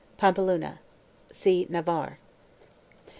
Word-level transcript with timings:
PAMPELUNA. 0.17 0.79
See 1.31 1.67
NAVARRE. 1.69 2.17